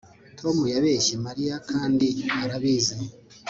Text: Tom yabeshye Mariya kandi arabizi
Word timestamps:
Tom 0.39 0.57
yabeshye 0.73 1.13
Mariya 1.25 1.55
kandi 1.69 2.07
arabizi 2.41 2.97